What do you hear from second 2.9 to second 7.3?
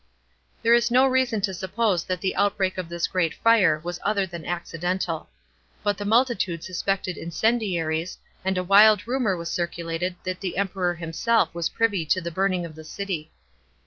great fire was other than accidental. But, the multitude suspected